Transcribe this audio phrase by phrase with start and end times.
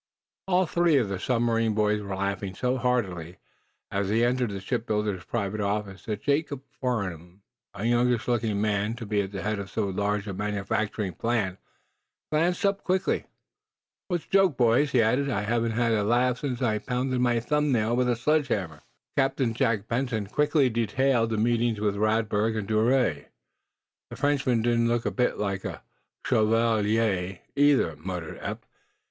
[0.47, 3.37] All three of the submarine boys were laughing so heartily,
[3.91, 7.43] as they entered the shipbuilder's private office that Jacob Farnum,
[7.75, 11.59] a youngish looking man to be at the head of so large a manufacturing plant,
[12.31, 13.25] glanced up quickly.
[14.07, 15.29] "What's the joke, boys?" he asked.
[15.29, 18.81] "I haven't had a laugh since I pounded my thumbnail with a sledge hammer."
[19.15, 23.27] Captain Jack Benson quickly detailed the meetings with Radberg and d'Ouray.
[24.09, 25.83] "The Frenchman didn't look a bit like a
[26.25, 28.65] 'shovelee' either," muttered Eph.